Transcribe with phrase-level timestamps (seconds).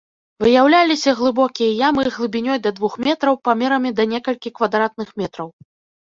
[0.43, 5.47] Выяўляліся глыбокія ямы, глыбінёй да двух метраў, памерамі да некалькі квадратных метраў.